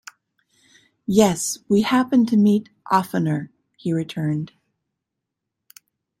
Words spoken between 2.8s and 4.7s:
oftener," he returned.